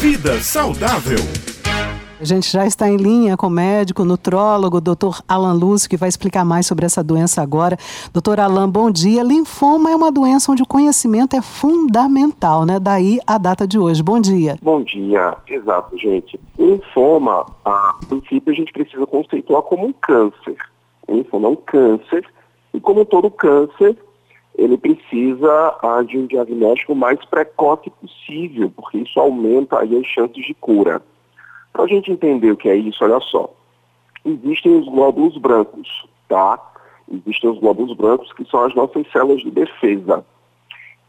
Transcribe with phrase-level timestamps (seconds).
[0.00, 1.18] Vida saudável.
[2.18, 6.08] A gente já está em linha com o médico, nutrólogo, doutor Alan Lúcio, que vai
[6.08, 7.76] explicar mais sobre essa doença agora.
[8.10, 9.22] Doutor Alan, bom dia.
[9.22, 12.80] Linfoma é uma doença onde o conhecimento é fundamental, né?
[12.80, 14.02] Daí a data de hoje.
[14.02, 14.56] Bom dia.
[14.62, 15.36] Bom dia.
[15.46, 16.40] Exato, gente.
[16.58, 20.56] linfoma, a princípio, a gente precisa conceituar como um câncer.
[21.06, 22.26] O linfoma é um câncer
[22.72, 23.98] e, como todo câncer,
[24.56, 30.44] ele precisa ah, de um diagnóstico mais precoce possível, porque isso aumenta aí as chances
[30.44, 31.02] de cura.
[31.72, 33.48] Para a gente entender o que é isso, olha só.
[34.24, 36.58] Existem os glóbulos brancos, tá?
[37.10, 40.24] Existem os glóbulos brancos que são as nossas células de defesa.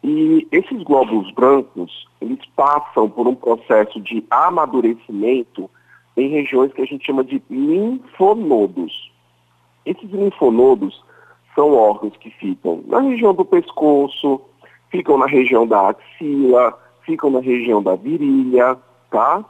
[0.04, 5.70] E esses glóbulos brancos, eles passam por um processo de amadurecimento
[6.18, 9.12] em regiões que a gente chama de linfonodos.
[9.86, 11.04] Esses linfonodos
[11.56, 14.42] são órgãos que ficam na região do pescoço,
[14.90, 18.78] ficam na região da axila, ficam na região da virilha,
[19.10, 19.44] tá?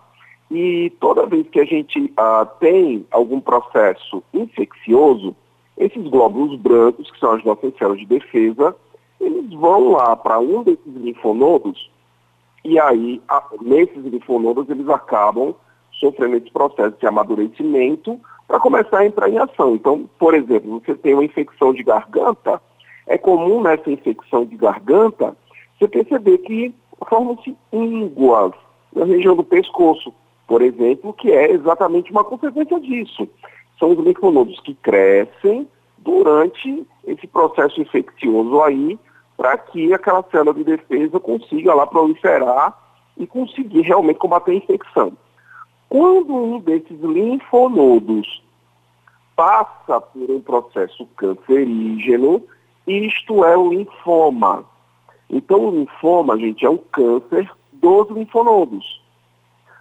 [0.49, 5.35] E toda vez que a gente ah, tem algum processo infeccioso,
[5.77, 8.75] esses glóbulos brancos, que são as nossas células de defesa,
[9.19, 11.89] eles vão lá para um desses linfonodos
[12.63, 15.55] e aí, a, nesses linfonodos, eles acabam
[15.93, 18.19] sofrendo esse processo de amadurecimento
[18.52, 19.75] para começar a entrar em ação.
[19.75, 22.61] Então, por exemplo, você tem uma infecção de garganta,
[23.08, 25.38] é comum nessa infecção de garganta
[25.80, 26.75] você perceber que
[27.08, 28.52] formam-se ínguas
[28.93, 30.13] na região do pescoço
[30.52, 33.25] por exemplo, que é exatamente uma consequência disso.
[33.80, 35.65] São os linfonodos que crescem
[35.97, 38.99] durante esse processo infeccioso aí,
[39.38, 42.77] para que aquela célula de defesa consiga lá proliferar
[43.15, 45.13] e conseguir realmente combater a infecção.
[45.92, 48.42] Quando um desses linfonodos
[49.36, 52.42] passa por um processo cancerígeno,
[52.88, 54.64] isto é o linfoma.
[55.30, 59.03] Então, o linfoma, gente, é um câncer dos linfonodos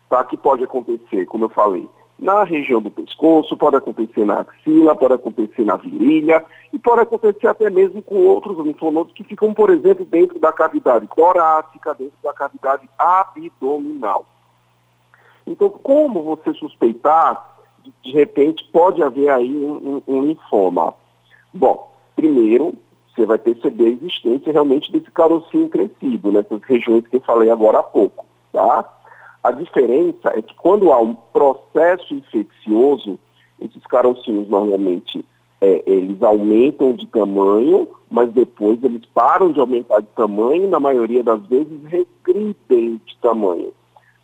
[0.09, 0.25] tá?
[0.25, 5.15] que pode acontecer, como eu falei, na região do pescoço, pode acontecer na axila, pode
[5.15, 10.05] acontecer na virilha e pode acontecer até mesmo com outros linfonodos que ficam, por exemplo,
[10.05, 14.27] dentro da cavidade torácica, dentro da cavidade abdominal.
[15.47, 17.59] Então, como você suspeitar,
[18.03, 20.95] de, repente pode haver aí um, um, um linfoma?
[21.53, 22.75] Bom, primeiro,
[23.09, 27.81] você vai perceber a existência realmente desse carocinho crescido, nessas regiões que eu falei agora
[27.81, 28.89] há pouco, tá?
[29.43, 33.19] A diferença é que quando há um processo infeccioso,
[33.61, 35.25] esses carocinhos normalmente
[35.61, 40.81] é, eles aumentam de tamanho, mas depois eles param de aumentar de tamanho e na
[40.81, 43.73] maioria das vezes regridem de tamanho.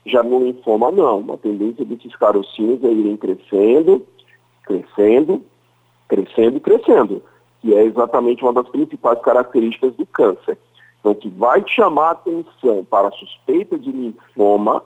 [0.06, 4.06] Já no linfoma não, a tendência desses carocinhos é irem crescendo,
[4.62, 5.43] crescendo,
[6.06, 7.22] crescendo e crescendo,
[7.61, 10.56] que é exatamente uma das principais características do câncer.
[11.00, 14.84] Então, o que vai chamar a atenção para a suspeita de linfoma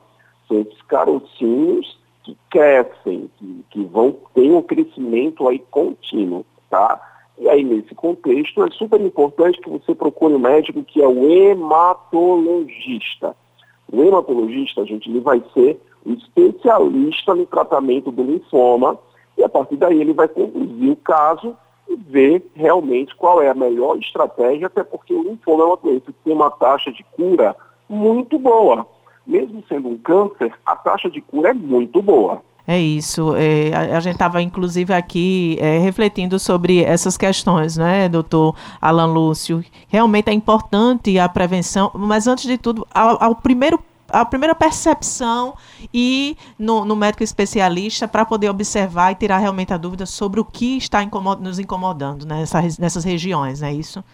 [0.49, 6.99] são esses carocinhos que crescem, que, que vão ter um crescimento aí contínuo, tá?
[7.39, 11.31] E aí, nesse contexto, é super importante que você procure um médico que é o
[11.31, 13.37] hematologista.
[13.93, 18.99] O hematologista, gente, ele vai ser o especialista no tratamento do linfoma
[19.37, 21.57] e a partir daí ele vai conduzir o caso
[21.89, 26.07] e ver realmente qual é a melhor estratégia, até porque o linfoma é uma doença
[26.07, 27.57] que tem uma taxa de cura
[27.89, 28.87] muito boa
[29.31, 32.43] mesmo sendo um câncer, a taxa de cura é muito boa.
[32.71, 33.35] É isso.
[33.35, 39.07] É, a, a, gente estava, inclusive, aqui é, refletindo sobre essas questões, né, doutor Alan
[39.07, 39.65] Lúcio?
[39.89, 43.77] Realmente é importante a prevenção, mas antes de tudo, ao, ao primeiro
[44.09, 45.55] a primeira percepção
[45.93, 50.45] e no, no médico especialista para poder observar e tirar realmente a dúvida sobre o
[50.45, 54.05] que está incomod nos incomodando nessas, nessas regiões, não é isso?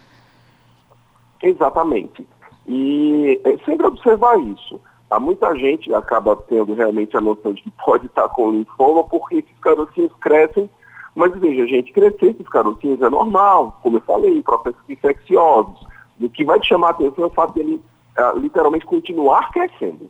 [1.43, 2.27] Exatamente.
[2.67, 4.81] E é sempre observar isso.
[5.09, 9.37] Há muita gente acaba tendo realmente a noção de que pode estar com linfoma porque
[9.37, 10.69] esses carocinhos crescem,
[11.15, 15.87] mas veja, gente, crescer esses carocinhos é normal, como eu falei, processos infecciosos.
[16.19, 17.81] O que vai te chamar a atenção é o fato dele
[18.17, 20.09] uh, literalmente continuar crescendo.